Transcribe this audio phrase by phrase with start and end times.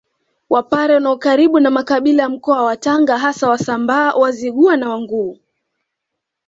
[0.49, 5.37] Wapare wana ukaribu na makabila ya Mkoa wa Tanga hasa Wasambaa Wazigua na Wanguu